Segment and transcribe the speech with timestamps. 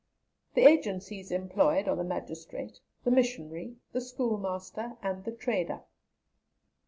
[0.55, 5.83] The agencies employed are the magistrate, the missionary, the school master, and the trader."